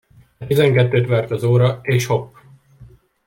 [0.39, 2.35] De tizenkettőt vert az óra, és hopp!